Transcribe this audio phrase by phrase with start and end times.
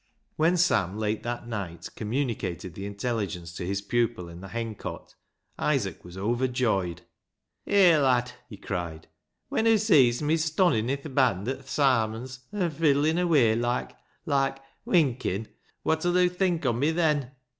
[0.35, 5.13] When Sam late that night communicated the intelligence to his pupil in the hencote,
[5.59, 7.03] Isaac was overjoyed.
[7.67, 9.05] "Hay, lad," he cried,
[9.49, 13.95] "when hoo sees me stonnin' i' th' band at th' Sarmons, an' fiddlin' away loike—
[14.25, 15.47] loike— winkin'—
[15.83, 17.31] wot'll hoo think on n\Q then